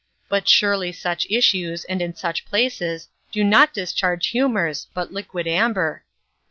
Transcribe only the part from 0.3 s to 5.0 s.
surely such issues, and in such places, do not discharge humours,